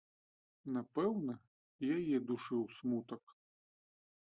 [0.77, 3.23] Напэўна, і яе душыў смутак.